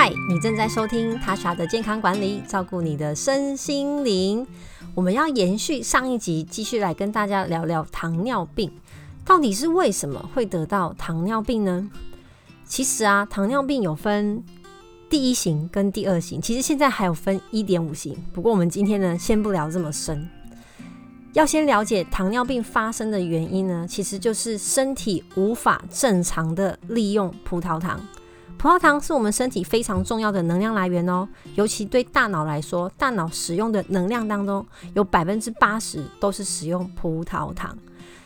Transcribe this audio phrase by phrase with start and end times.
[0.00, 4.46] 嗨，你正在收听塔莎的健康管理，照顾你的身心灵。
[4.94, 8.70] 我们要延续上一集，继续来跟大家聊聊糖尿病，
[9.24, 11.90] 到底是为什么会得到糖尿病呢？
[12.64, 14.44] 其实啊，糖尿病有分
[15.10, 18.16] 第一型跟第二型，其实现在还有分一点五型。
[18.32, 20.30] 不过我们今天呢，先不聊这么深，
[21.32, 28.00] 要先了解糖尿病发生的原因呢，其实就是身体无法正常的利用葡萄糖。
[28.58, 37.76] 葡萄糖是我们身体非常重要的能量来源哦，尤其对大脑来说，大脑使用的能量当中有百分之八十都是使用葡萄糖。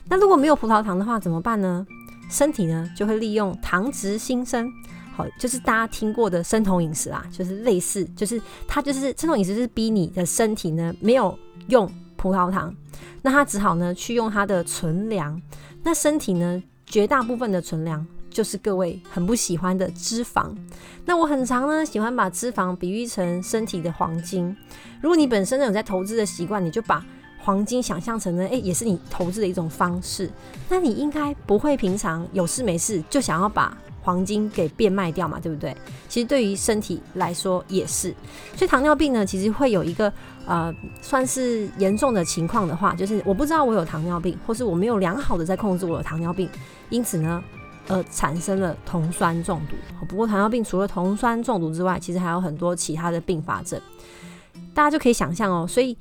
[0.09, 1.87] 那如果没有葡萄糖的话，怎么办呢？
[2.31, 4.73] 身体呢就会利用糖质新生，
[5.15, 11.87] 好，就是大家听过的生酮饮食啦，就是类似，就是它就是生酮饮食是逼你的身体呢没有用
[12.17, 12.75] 葡萄糖，
[13.21, 15.39] 那它只好呢去用它的存粮。
[15.83, 18.07] 那身体呢绝大部分的存粮。
[18.33, 20.51] 就是各位很不喜欢的脂肪。
[21.05, 24.57] 那我很常呢喜欢把脂肪比喻成身体的黄金。
[25.01, 27.05] 如果你本身有在投资的习惯，你就把
[27.39, 30.31] 黄金想象成呢，诶，也是你投资的一种方式。
[30.69, 35.77] 那你应该不会平常有事没事就想要把黄金给变卖掉嘛，对不对？
[36.09, 38.15] 其实对于身体来说也是。
[38.57, 40.13] 所以糖尿病呢，其实会有一个
[40.47, 46.49] 呃算是严重的情况的话，就是我不知道我有糖尿病，或是我没有良好的在控制我的糖尿病，
[46.91, 47.43] 因此呢。
[47.93, 49.77] 而产生了酮酸中毒。
[50.07, 53.81] 不过糖尿病除了酮酸中毒之外，其实还有很多其他的并发症。
[54.75, 55.97] 大家就可以想象哦，所以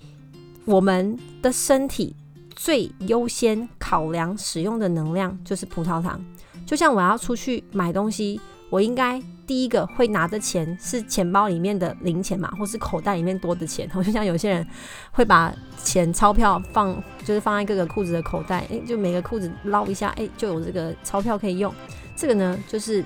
[0.65, 2.15] 我们的身体
[2.55, 6.23] 最优先考量使用的能量就是葡萄糖。
[6.65, 9.21] 就像我要出去买东西，我应该
[9.51, 13.85] 第一个会拿的钱是钱包里面的零钱嘛，或是口袋里面多的钱。
[13.93, 14.65] 我就像有些人
[15.11, 21.69] 会把钱钞票放，就是放在各个裤子的口袋，诶，就每个裤子捞一下，诶，就有这个钞票可以用。
[22.15, 23.03] 这个呢，就是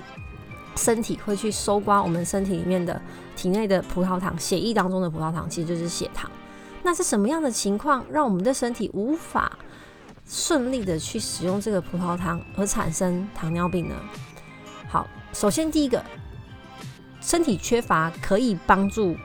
[0.76, 3.02] 身体会去收刮我们身体里面的
[3.34, 6.30] 体内的葡萄糖，血液当中的葡萄糖其实就是血糖。
[6.84, 9.50] 那是什么样的情况让我们的身体无法
[10.24, 13.96] 顺利的去使用这个葡萄糖而产生糖尿病呢？
[14.88, 16.00] 好，首先第一个，
[17.26, 19.16] 身体缺乏可以帮助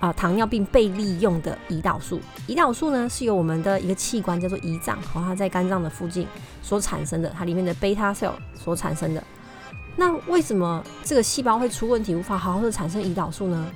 [0.00, 2.20] 啊糖尿病被利用的胰岛素。
[2.46, 6.26] 胰岛素呢是由我们的一个器官叫做胰脏，哦它在肝脏的附近
[6.62, 9.24] 所产生的，它里面的贝塔 cell 所产生的。
[9.96, 13.66] 那为什么这个细胞会出问题，无法好好的产生胰岛素呢？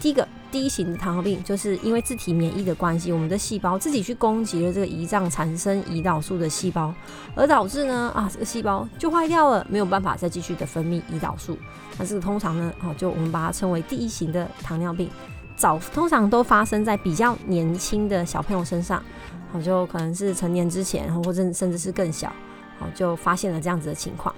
[0.00, 0.26] 第一个。
[0.54, 6.94] 第一型的糖尿病就是因为自体免疫的关系，我们的细胞自己去攻击了这个胰脏产生胰岛素的细胞，
[7.34, 11.58] 而导致呢啊这个细胞就坏掉了，没有办法再继续的分泌胰岛素。
[11.98, 15.10] 那这个通常呢啊就我们把它称为第一型的糖尿病，
[15.56, 19.02] 早通常都发生在比较年轻的小朋友身上，
[19.50, 22.32] 好就可能是成年之前，或者甚至是更小，
[22.78, 24.32] 好就发现了这样子的情况。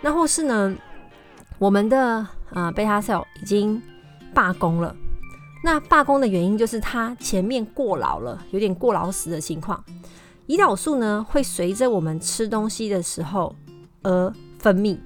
[0.00, 0.74] 那或是呢
[1.60, 3.80] 我们的啊贝塔 cell 已经
[4.34, 4.92] 罢工了。
[5.62, 9.82] 那罢工的原因就是它前面过劳了，有点过劳死的情况。
[10.46, 13.54] 胰岛素呢会随着我们吃东西的时候
[14.02, 14.98] 而分泌。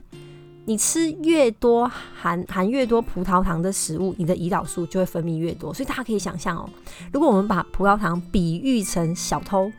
[0.64, 5.74] 你吃越多含含越多葡萄糖的食物，你的胰岛素就会分泌越多。
[5.74, 6.70] 所以大家可以想象哦，
[7.12, 9.72] 如果我们把葡萄糖比喻成小偷，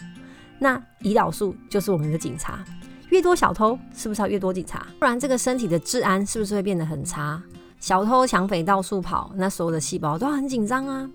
[0.60, 2.62] 那胰岛素就是我们的警察。
[3.12, 4.86] 越多小偷，是不是要越多警察？
[5.00, 7.42] 不然这个身体的治安是不是会变得很差？
[7.84, 11.10] 小偷抢匪到处跑，那所有的细胞都很紧张啊。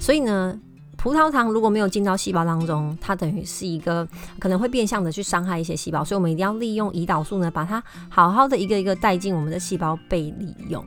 [0.00, 0.58] 所以呢，
[0.96, 4.08] 葡萄糖如果没有进到细胞当中，它等于是一个
[4.38, 6.02] 可能会变相的去伤害一些细胞。
[6.02, 10.82] 所以我们一定要利用胰岛素呢，把它好好的一个一个带进我们的细胞被利用。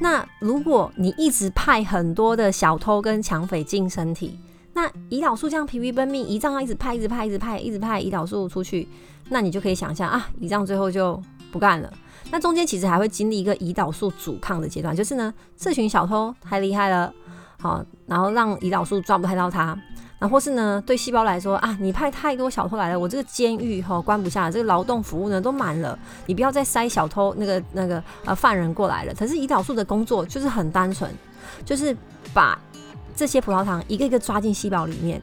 [0.00, 4.38] 那如果你一直派很多的小偷跟抢匪进身体，
[4.72, 8.88] 那胰岛素这样疲于奔命，胰脏要一直派、一直派、一直派、一直派胰岛素出去，
[9.28, 11.22] 那你就可以想象啊，胰脏最后就
[11.52, 11.92] 不干了。
[12.30, 17.12] 那中间其实还会经历一个胰岛素阻抗的阶段，就是呢，这群小偷太厉害了，
[17.60, 19.76] 好，然后让胰岛素抓不太到他，
[20.18, 29.14] 然或是呢，对细胞来说啊，你派太多小偷来了，我这个监狱哈关不下，这个劳动服务呢都满了，你不要再塞小偷那个那个呃犯人过来了。
[29.14, 31.10] 可是胰岛素的工作就是很单纯，
[31.64, 31.96] 就是
[32.32, 32.56] 把
[33.16, 35.20] 这些葡萄糖一个一个抓进细胞里面，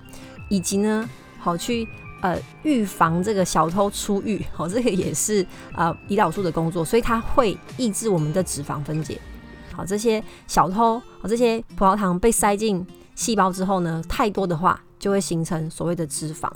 [0.49, 1.07] 以及呢，
[1.39, 1.87] 好去。
[2.21, 9.19] 呃，预防这个小偷出狱， 哦，这个也是呃胰岛素的工作，所以它会抑制我们的脂肪分解。
[9.73, 16.49] 好，这些小偷，这些葡萄糖被塞进细胞之后呢，太多的话就会形成所谓的脂肪。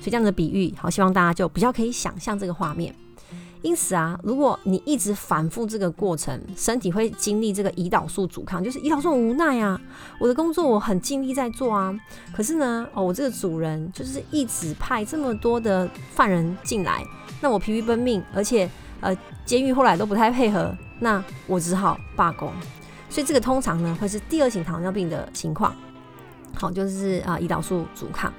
[0.00, 2.94] 所以这样的比喻，好，希望大家就比较可以想象这个画面。
[3.62, 9.78] 因此啊，如果你一直反复这个过程，身体会经历这个胰岛素阻抗，就是胰岛素无奈啊，
[10.18, 11.94] 我的工作我很尽力在做啊，
[12.32, 17.04] 可是呢，哦，我这个主人就是一直派这么多的犯人进来，
[17.40, 18.68] 那我疲于奔命，而且
[19.00, 22.50] 呃，监狱后来都不太配合，那我只好罢工。
[23.10, 25.74] 所以这个通常呢会是第二型糖尿病的情况，
[26.54, 28.32] 好，就是啊胰岛素阻抗。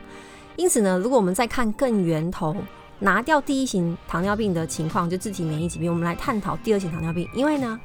[0.55, 2.55] 因此呢，如果我们再看更源头，
[3.01, 7.27] 拿掉第一型糖尿病的情况，就自体免疫疾病，我们来探讨第二型糖尿病。
[7.33, 7.77] 因为呢，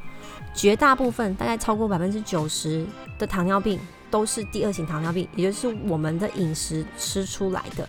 [0.55, 2.87] 绝大部分大概超过百分之九十
[3.19, 3.81] 的糖尿病
[4.11, 7.89] 都是第二型糖尿病，也就是我们的饮食吃出来的。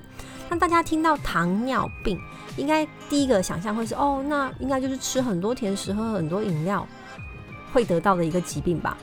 [0.49, 2.19] 那大家听到糖尿病，
[2.55, 6.87] 应该第一个想象会是哦，那应该就是吃很多甜食、喝很多饮料。
[7.73, 8.97] 会得到的一个疾病吧，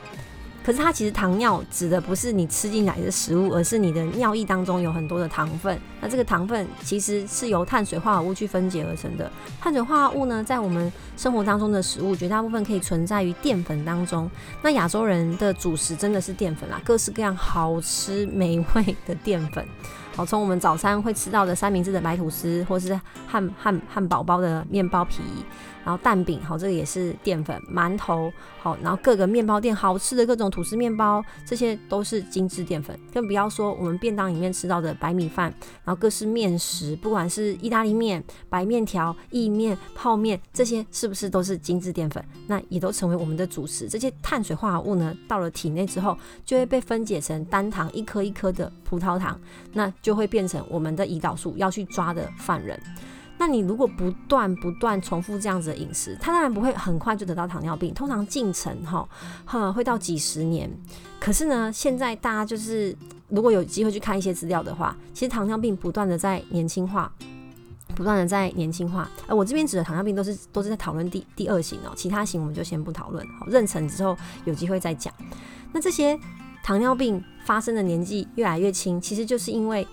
[0.65, 5.79] 可是它其实糖尿指的不是你吃进来的食物，而是你的尿液当中有很多的糖分。
[6.01, 9.31] 那这个糖分其实是由碳水化合物去分解而成的。
[9.61, 14.27] 碳水化合物呢，在我们生活当中的食物，绝大部分可以存在于淀粉当中。
[14.63, 19.63] 那亚洲人的主食真的是淀粉啦，各式各样好吃美味的淀粉。
[20.15, 22.97] 好，从我们早餐会吃到的三明治的白吐司，或是
[23.27, 25.21] 汉汉汉堡包的面包皮。
[25.83, 32.99] 然后蛋饼，好，这个也是淀粉；馒头，好，然后各个面包店好吃的各种吐司面包，这些都是精致淀粉。
[33.13, 35.53] 更不要说我们便当里面吃到的白米饭，
[35.83, 42.25] 然后各式面食，不管是意大利面、白面条、意面、泡面，这些是不是都是精致淀粉？
[42.47, 43.87] 那也都成为我们的主食。
[43.87, 49.39] 这些碳水化合物呢，到了体内之后，就会被分解成单糖，一颗一颗的葡萄糖，
[49.73, 52.79] 那就会变成我们的胰岛素要去抓的犯人。
[53.39, 59.09] 那你如果不断不断重复这样子的饮食，他当然不会很快就得到糖尿病，通常进程哈，
[59.45, 60.69] 哈会到几十年。
[61.19, 62.95] 可是呢，现在大家就是
[63.29, 67.11] 如果有机会去看一些资料的话，其实糖尿病不断的在年轻化，
[67.95, 69.09] 不断的在年轻化。
[69.25, 74.15] 呃，我这边指的糖尿病都是都是在讨论第第二型哦，其他型我们就先不讨论，好，妊娠之后
[74.45, 75.11] 有机会再讲。
[75.73, 76.17] 那这些
[76.65, 79.87] 糖尿病发生的年纪越来越轻，其实就是因为。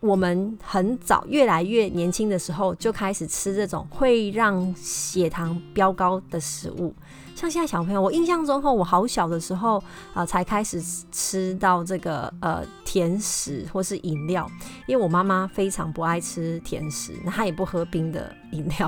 [0.00, 6.94] 我们很早，越来越年轻的时候就开始吃这种会让血糖飙高的食物，
[7.34, 9.82] 像现在小朋友，我印象中后，我好小的时候
[10.14, 14.48] 啊，才开始吃到这个呃甜食或是饮料，
[14.86, 18.86] 因为我妈妈非常不爱吃甜食，那她也不喝冰的饮料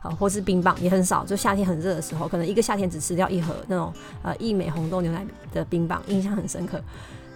[0.00, 3.92] 啊，或是冰棒也很少，就夏天很热的时候，可能一个夏天只吃掉一盒那种
[4.22, 6.80] 呃益美红豆牛奶的冰棒，印象很深刻。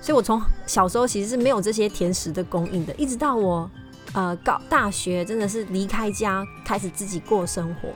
[0.01, 3.71] 所以，我从小时候其实是没有这些甜食的供应的，一直到我
[4.13, 7.89] 呃高大学，真的是离开家开始自己过生活。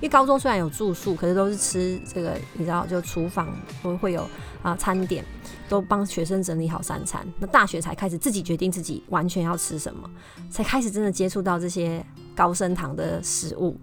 [0.00, 3.48] 因为高中虽然有住宿，可是都是吃这个，你知道，就厨房
[3.82, 4.28] 都会有
[4.62, 5.24] 啊餐点，
[5.68, 7.26] 都帮学生整理好三餐。
[7.38, 10.10] 那大学才开始自己决定自己完全要吃什么，
[10.50, 12.04] 才开始真的接触到这些
[12.34, 13.78] 高升糖的食物。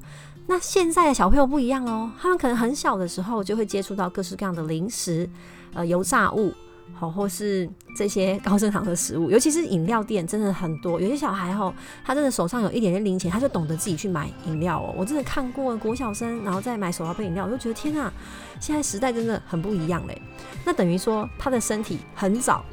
[0.45, 5.27] 那现在的小朋友不一样哦，他们可能很小的时候就会接触到各式各样的零食，
[5.73, 6.53] 呃，油炸物。
[6.93, 7.67] 好，或是
[7.97, 11.01] 这些高升糖的食物，尤其是饮料店，真的很多。
[11.01, 11.73] 有些小孩哦，
[12.05, 14.93] 他真的手上有一点点零钱，他就懂得自己去买饮料哦。
[14.95, 18.13] 我真的看过国小生，然后再买手摇杯饮料，我就觉得天啊，
[18.59, 20.21] 现在时代真的很不一样嘞。
[20.63, 22.63] 那等于说，他的身体很早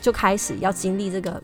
[0.00, 1.42] 就开始要经历这个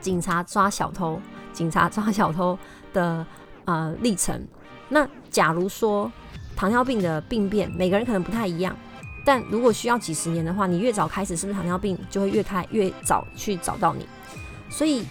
[0.00, 1.18] 警察抓小偷、
[1.52, 2.58] 警察抓小偷
[2.92, 3.26] 的
[3.64, 4.46] 呃历程。
[4.90, 6.12] 那假如说
[6.54, 8.76] 糖尿病的病变，每个人可能不太一样。
[9.28, 14.06] 但如果需要几十年的话，你越早开始，是不是糖尿病就会越开越早去找到你？
[14.70, 15.04] 所以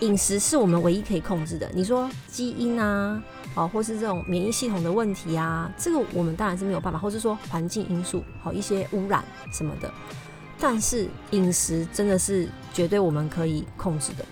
[0.00, 1.66] 饮食是我们唯一可以控制的。
[1.72, 3.22] 你说基因啊，
[3.54, 9.90] 哦，或是这种免疫系统的问题啊，这个我们当然是没有办法，或是说环境因素，好一些污染什么的。
[10.58, 14.24] 但是饮食真的是绝对我们可以控制的。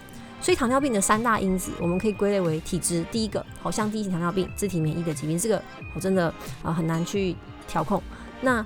[0.42, 3.02] 所以糖尿病的三大因子，我们可以归类为体质。
[3.11, 5.62] 第一个，好像第一型糖尿病，自体免疫的疾病，这个
[5.94, 6.30] 我真的
[6.62, 7.35] 啊很难去
[7.66, 8.02] 调控。
[8.42, 8.62] 那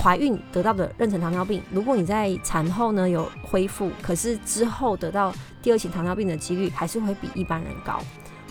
[0.00, 8.00] 怀孕得到的妊娠糖尿病，如果你在产后呢有恢复，可是之后得到第二型糖尿病的几率还是会比一般人高，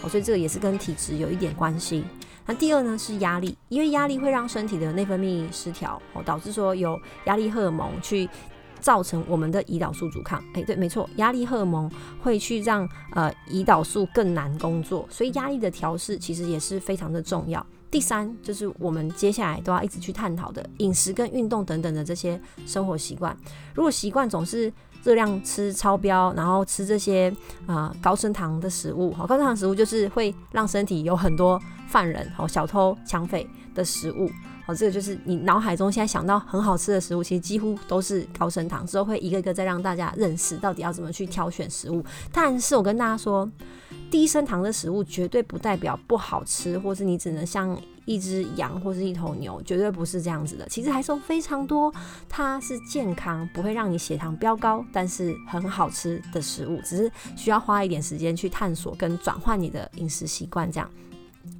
[0.04, 2.04] 哦，所以这个也是跟体质有一点关系。
[2.46, 8.30] 那第二呢是压力，因为压力会让身体的内分泌失调，哦，导致说有压力荷尔蒙去
[8.80, 10.44] 造成我们的胰岛素阻抗。
[10.54, 11.89] 哎，对，没错，压力荷尔蒙
[12.22, 17.66] 会去让呃胰岛素更难工作，所以压力的调试其实也是非常的重要。
[17.89, 23.36] 第三就是我们接下来都要一直去探讨的饮食跟运动等等的这些生活习惯。
[23.74, 24.72] 如果习惯总是
[25.03, 27.34] 热量吃超标，然后吃这些
[27.65, 34.29] 啊高升糖的食物，好高升糖食物就是会让身体有很多犯人、好小偷、抢匪的食物。
[34.65, 38.86] 好，这个就是你脑海中现在想到很好吃的食物，其实几乎都是高升糖。
[38.86, 42.03] 之后会一个一个再让大家认识到底要怎么去挑选食物。
[42.34, 43.50] 但是我跟大家说。
[44.09, 50.65] 低升糖的食物绝对不代表不好吃，或是你只能像一只羊或是一头牛，绝对不是这样子的。
[50.69, 51.93] 其实还是有非常多，
[52.29, 60.89] 它是健康，不会让你血糖飙高，但是很好吃的食物，只是需要花一点时间去探索跟转换你的饮食习惯这样。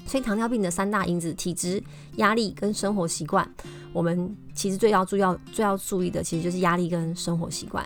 [0.06, 1.84] 所以糖尿病的三大因子：体质、
[2.16, 3.50] 压力跟生活习惯。
[3.92, 7.86] 我们其实最要注、要最要注意的，其实就是压力跟生活习惯。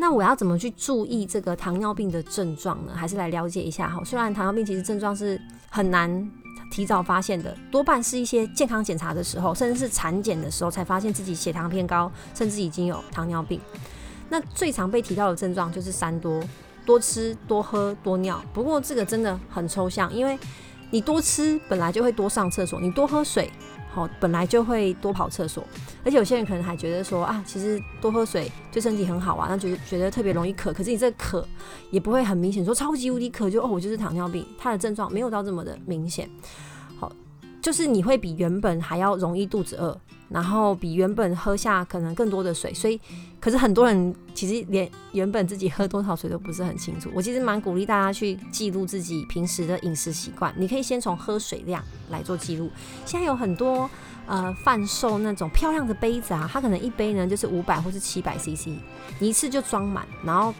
[0.00, 2.92] 那我要怎么去注意这个糖尿病的症状呢？
[2.96, 4.02] 还是来了解一下哈。
[4.02, 5.38] 虽然糖尿病其实症状是
[5.68, 6.30] 很难
[6.72, 13.60] 提早发现的，多半是一些健康检查的时候，甚至是产检的时候才发现自己血糖偏高，甚至已经有糖尿病。
[14.30, 16.42] 那最常被提到的症状就是三多：
[16.86, 18.42] 多吃、多喝、多尿。
[18.54, 20.38] 不过这个真的很抽象，因为
[20.90, 23.52] 你多吃本来就会多上厕所，你多喝水，
[23.92, 25.64] 好本来就会多跑厕所。
[26.04, 30.72] 而且有些人可能还觉得说啊，其实多喝水对身体很好啊，那觉得觉得特别容易渴。
[30.72, 31.46] 可是你这渴
[31.90, 34.46] 也不会很明显，说超级无敌渴就哦，我就是糖尿病。
[34.58, 36.28] 它的症状没有到这么的明显，
[36.98, 37.12] 好，
[37.60, 40.00] 就是你会比原本还要容易肚子饿。
[40.30, 42.98] 然后比原本喝下可能更多的水，所以
[43.40, 47.10] 可是很多人其实连原本自己喝多少水都不是很清楚。
[47.12, 52.70] 我其实蛮鼓励大家去记录自己平时的饮食习惯，你可以先从喝水量来做记录。
[53.04, 53.90] 现在有很多
[54.26, 58.68] 呃贩售那种漂亮的杯子啊，它可能一杯呢就是五百或是七百 CC，
[59.18, 60.54] 你一次就装满，然后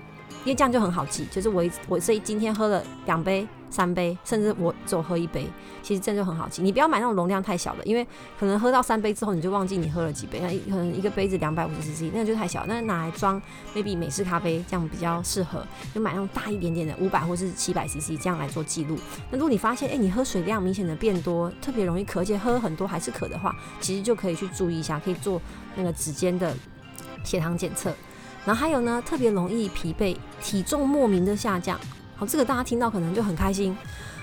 [0.45, 3.47] 因为这样就很好记，就是我我所以今天喝了两杯。
[3.71, 5.47] 三杯，甚至我只喝一杯，
[5.83, 6.61] 其实这样就很好记。
[6.61, 8.07] 你不要买那种容量太小的，因为
[8.39, 10.41] 可能喝到三杯之后，你就忘记你喝了几杯。
[10.41, 12.65] 那可能一个杯子两百五十 CC，那就太小。
[12.67, 13.41] 那拿来装
[13.75, 15.65] ，maybe 美式咖啡这样比较适合。
[15.95, 18.99] 就买那种大一点点的，五百或是七百 CC 这样来做记录。
[19.31, 25.41] 那如果你发现，哎，你喝水量明显的变多，特别容易渴，而且喝很多还是渴的话，其实就可以去注意一下，可以做
[25.77, 26.55] 那个指尖的
[27.23, 27.95] 血糖检测。
[28.45, 31.79] 然后还有呢，特别容易疲惫，体重莫名的下降。
[32.21, 33.75] 好，这个大家听到可能就很开心。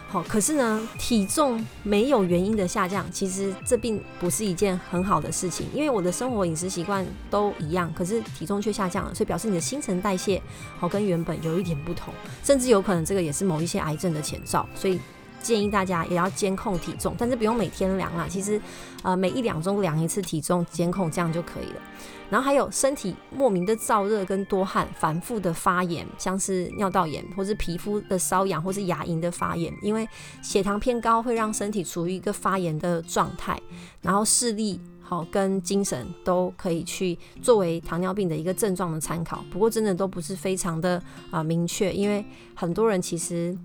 [0.08, 5.66] 好，可是呢，体重没有原因的下降，其实这并不是一件很好的事情。
[5.74, 10.40] 因为我的生活饮食习惯都一样，可是体重却下降了，所以表示你的新陈代谢
[10.78, 12.14] 好跟原本有一点不同，
[12.44, 14.70] 甚至有可能这个也是某一些癌症的前兆。
[14.76, 15.00] 所以
[15.48, 18.62] 建议大家也要监控体重，但是不用每天量啦，其实
[19.02, 21.82] 呃每一两周量一次体重监控，这样就可以了。
[22.30, 29.74] 然后还有身体莫名的燥热跟多汗，反复的发炎，像是尿道炎，或是皮肤的瘙痒，或是牙龈的发炎。
[29.82, 30.06] 因为
[30.42, 33.58] 血糖偏高会让身体处于一个发炎的状态，
[34.02, 39.46] 然后视力好跟精神都可以去作为糖尿病的一个症状的参考。
[39.50, 41.02] 不过真的都不是非常的
[41.32, 43.58] 啊明确，因为很多人其实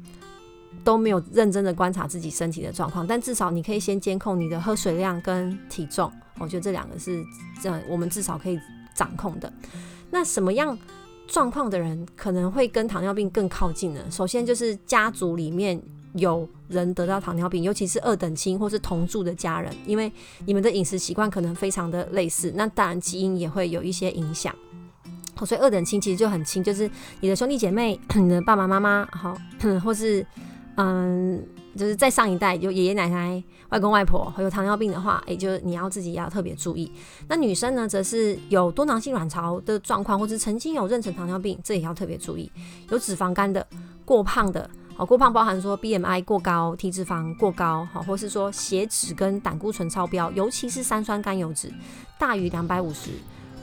[0.85, 3.07] 都没有认真的观察自己身体的状况。
[3.07, 6.11] 但至少你可以先监控你的喝水量跟体重。
[6.39, 7.25] 我觉得这两个是
[7.61, 8.59] 这样，我们至少可以
[8.95, 9.53] 掌控的。
[10.11, 10.77] 那什么样
[11.29, 14.01] 状况的人可能会跟糖尿病更靠近呢？
[14.11, 15.81] 首先就是家族里面
[16.15, 20.13] 有人得到糖尿病，尤其是二等亲或是同住的家人，因为
[20.47, 24.55] 你们的饮食习惯可能非常的类似，那当然基因也会有一些影响。
[25.47, 26.89] 所以二等亲其实就很亲，就是
[27.21, 29.37] 你的兄弟姐妹、你的爸爸妈妈，好，
[29.83, 30.25] 或是
[30.77, 31.45] 嗯。
[31.75, 36.93] 就是在上一代有爷爷奶奶、外公外婆有糖尿病的话，也就是你要自己要特别注意。
[37.29, 42.53] 那女生呢，则是有多囊性卵巢的状况，或者曾经有妊娠糖尿病，这也要特别注意。
[42.91, 43.67] 有脂肪肝的、
[44.05, 51.73] 过胖的，好过胖包含说 BMI 过高、体脂肪过高，好或是说血脂跟胆固醇超标，尤其是三酸甘油脂
[52.19, 53.13] 大于两百五十。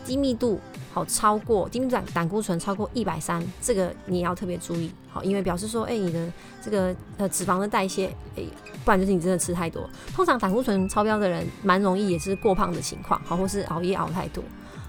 [0.06, 0.60] 低密度
[0.91, 8.44] 好超过低密胆胆固醇超过一百三，这个你也要特别注意好，因为表示说，哎，你的这个呃脂肪的代谢，哎，
[8.84, 9.89] 不然就是你真的吃太多。
[10.15, 14.44] 通常胆固醇超标的人，蛮容易也是过胖的情况，好，或是熬夜熬太多，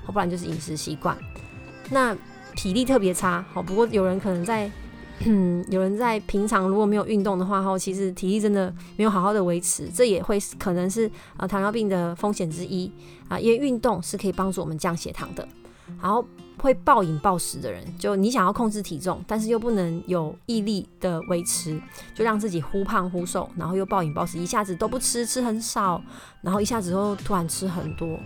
[0.04, 1.16] 好，不然就是饮食习惯。
[1.90, 2.16] 那
[2.56, 4.70] 体力特别差，好，不过有人可能在。
[5.26, 12.90] 嗯，有人在平常如果没有运动的话，哈，其实体力真的没有好好的维持，这也会可能是啊糖尿病的风险之一
[13.28, 13.38] 啊。
[13.38, 15.46] 因为运动是可以帮助我们降血糖的。
[16.00, 16.24] 然后
[16.56, 21.78] 会暴饮暴食的人，就你想要控制体重，但是又不能有毅力的维持，
[22.14, 26.00] 就让自己忽胖忽瘦，然后又暴饮暴食，一下子都不吃，吃很少，
[26.40, 28.18] 然后一下子又突然吃很多。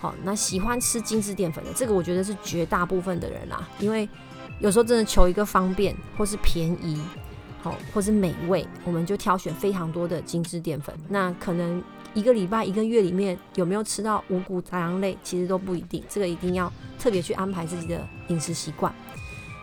[0.00, 4.08] 好，那喜欢吃精致淀粉的，这个我觉得是绝大部分的人啦，因为。
[4.60, 7.00] 有时候真的求一个方便，或是便宜，
[7.62, 10.94] 好，或是美味，我们就挑选非常多的精致淀粉。
[11.08, 16.02] 那可能一个礼拜、一个月里面有没有吃到五谷杂粮类，其实都不一定。
[16.08, 18.92] 这个一定要特别去安排自己的饮食习惯。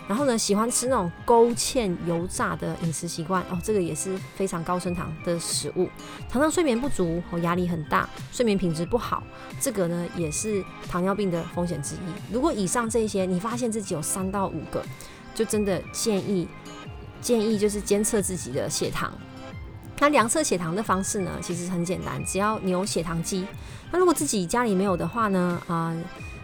[0.08, 5.90] 然后呢，喜欢吃那种勾芡油炸的饮食习惯哦，这个也是非常高升糖的食物。
[6.30, 9.24] 常常睡眠不足哦，压力很大，睡眠品质不好，
[9.60, 12.34] 这个呢也是糖尿病的风险之一。
[12.34, 14.86] 如果以上这些你发现自己有三到五个，
[15.34, 16.48] 就真的建议
[17.20, 19.12] 建议就是监测自己的血糖。
[20.00, 23.48] 那量测血糖的方式呢，其实很简单，只要你有血糖机。
[23.92, 25.96] 那如果自己家里没有的话呢，啊，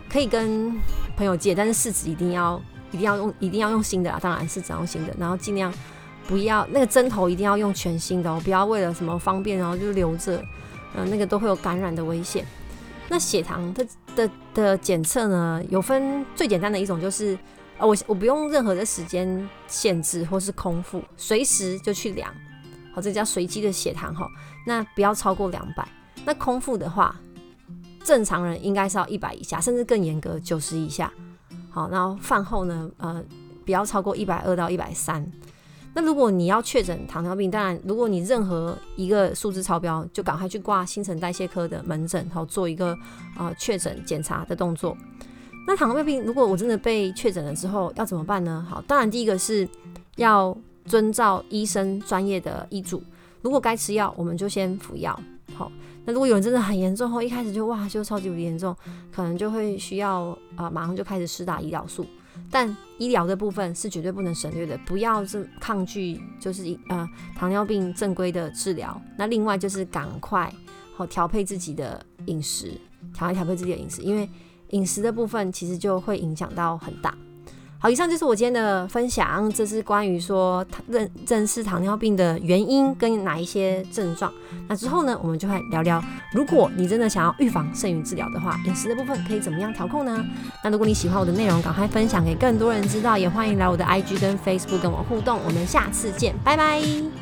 [0.09, 0.73] 可以跟
[1.15, 2.59] 朋友借，但是试纸一定要。
[2.91, 4.19] 一定要用，一定要用新的啊！
[4.21, 5.73] 当然是只要用新的，然后尽量
[6.27, 10.43] 不要那个针头一定要用全新的哦，不要为了什么方便然后就留着，
[10.95, 12.45] 嗯，那个都会有感染的危险。
[13.09, 17.37] 那血糖的的的检测呢，有分最简单的一种就是，
[17.77, 22.33] 呃，我我不用任何的时间限制或是空腹，随时就去量，
[22.93, 24.25] 好，这叫随机的血糖哈。
[24.65, 25.87] 那不要超过两百。
[26.23, 27.15] 那空腹的话，
[28.03, 31.11] 正常人应该是要一百以下，甚至更严格九十以下。
[31.71, 33.23] 好，然后饭后呢，呃，
[33.65, 35.25] 不要超过一百二到一百三。
[35.93, 42.97] 那如果你要确诊糖尿病，当然，如果你任何一个数字超标，就赶快去挂新陈代谢科的门诊，然后做一个
[43.35, 44.95] 啊确诊检查的动作。
[45.67, 48.65] 那糖尿病如果我真的被确诊了之后要怎么办呢？
[48.69, 49.67] 好，当然第一个是
[50.15, 53.03] 要遵照医生专业的医嘱，
[53.41, 55.17] 如果该吃药，我们就先服药。
[55.53, 55.69] 好，
[56.05, 58.75] 那如果有人真的很严重后，一开始就哇就超级无敌严重，
[59.11, 62.05] 可能就会需要啊马上就开始施打胰岛素。
[62.49, 68.99] 但医疗的部分是绝对不能省略的，不要是抗拒，就是呃糖尿病正规的治疗。
[69.17, 70.51] 那另外就是赶快
[70.95, 72.71] 好调配自己的饮食，
[73.13, 74.29] 调一调配自己的饮食，因为
[74.69, 77.15] 饮食的部分其实就会影响到很大。
[77.81, 79.51] 好，以上就是我今天的分享。
[79.51, 84.31] 这是关于说认认识糖尿病的原因跟哪一些症状。
[84.67, 85.99] 那之后呢，我们就会聊聊，
[86.31, 90.23] 如果你真的想要预防胜于治疗的话，饮食的部分可以怎么样调控呢？
[90.63, 95.39] 那如果你喜欢我的内容，赶快分享给更多人知道，也欢迎来我的 IG 跟 Facebook 跟我互动。
[95.43, 97.20] 我们下次见，拜拜。